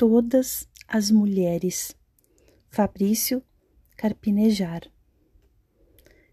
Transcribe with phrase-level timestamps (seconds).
[0.00, 1.94] todas as mulheres.
[2.70, 3.44] Fabrício
[3.98, 4.90] Carpinejar.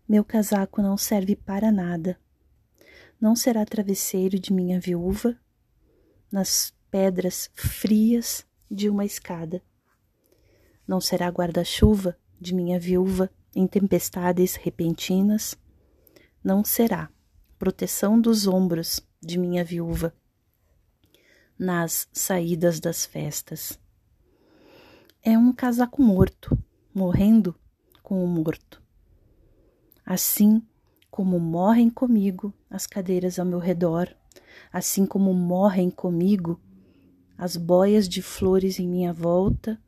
[0.07, 2.17] Meu casaco não serve para nada.
[3.19, 5.37] Não será travesseiro de minha viúva
[6.31, 9.61] nas pedras frias de uma escada.
[10.87, 15.57] Não será guarda-chuva de minha viúva em tempestades repentinas.
[16.41, 17.09] Não será
[17.59, 20.15] proteção dos ombros de minha viúva
[21.57, 23.79] nas saídas das festas.
[25.23, 26.57] É um casaco morto,
[26.93, 27.55] morrendo
[28.03, 28.81] com o morto.
[30.05, 30.61] Assim
[31.09, 34.15] como morrem comigo as cadeiras ao meu redor,
[34.71, 36.61] assim como morrem comigo
[37.37, 39.81] as boias de flores em minha volta,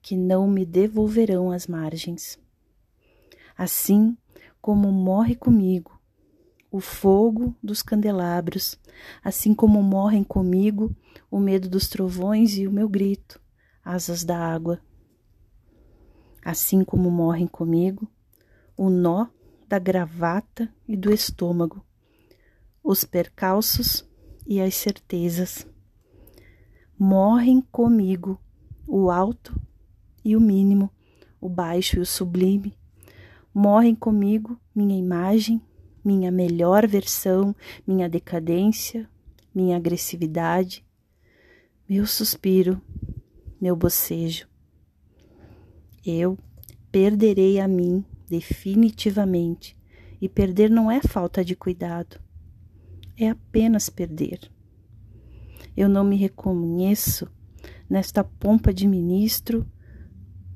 [0.00, 2.38] que não me devolverão as margens.
[3.56, 4.16] Assim
[4.60, 5.97] como morre comigo
[6.70, 8.78] o fogo dos candelabros,
[9.22, 10.94] assim como morrem comigo
[11.30, 13.40] o medo dos trovões e o meu grito,
[13.84, 14.80] asas da água.
[16.44, 18.08] Assim como morrem comigo
[18.76, 19.26] o nó
[19.66, 21.84] da gravata e do estômago,
[22.82, 24.08] os percalços
[24.46, 25.66] e as certezas.
[26.98, 28.40] Morrem comigo
[28.86, 29.60] o alto
[30.24, 30.90] e o mínimo,
[31.40, 32.76] o baixo e o sublime.
[33.52, 35.60] Morrem comigo minha imagem
[36.04, 37.54] minha melhor versão,
[37.86, 39.08] minha decadência,
[39.54, 40.84] minha agressividade,
[41.88, 42.80] meu suspiro,
[43.60, 44.48] meu bocejo.
[46.04, 46.38] Eu
[46.90, 49.76] perderei a mim definitivamente,
[50.20, 52.20] e perder não é falta de cuidado,
[53.16, 54.40] é apenas perder.
[55.76, 57.28] Eu não me reconheço
[57.88, 59.66] nesta pompa de ministro,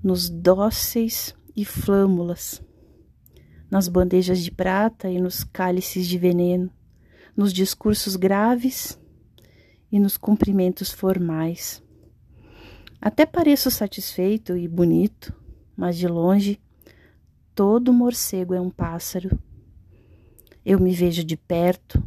[0.03, 2.61] nos dóceis e flâmulas
[3.73, 6.71] nas bandejas de prata e nos cálices de veneno,
[7.35, 9.01] nos discursos graves
[9.91, 11.83] e nos cumprimentos formais.
[13.01, 15.35] Até pareço satisfeito e bonito,
[15.75, 16.61] mas de longe
[17.55, 19.39] todo morcego é um pássaro.
[20.63, 22.07] Eu me vejo de perto,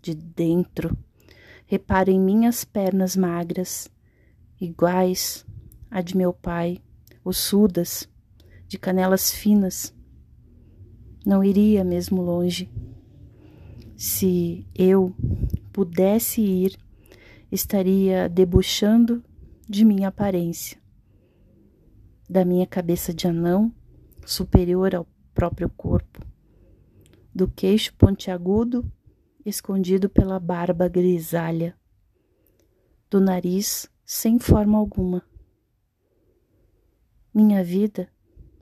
[0.00, 0.96] de dentro,
[1.66, 3.90] reparo em minhas pernas magras,
[4.58, 5.44] iguais
[5.90, 6.78] à de meu pai,
[7.22, 8.08] ossudas,
[8.66, 9.94] de canelas finas,
[11.24, 12.70] não iria mesmo longe.
[13.96, 15.14] Se eu
[15.72, 16.78] pudesse ir,
[17.50, 19.24] estaria debochando
[19.68, 20.78] de minha aparência,
[22.28, 23.72] da minha cabeça de anão,
[24.26, 26.20] superior ao próprio corpo,
[27.34, 28.90] do queixo pontiagudo,
[29.44, 31.74] escondido pela barba grisalha,
[33.10, 35.22] do nariz sem forma alguma.
[37.32, 38.08] Minha vida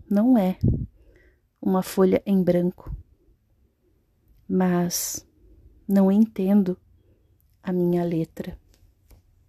[0.09, 0.59] não é
[1.63, 2.95] uma folha em branco,
[4.49, 5.25] mas
[5.87, 6.77] não entendo
[7.63, 8.59] a minha letra.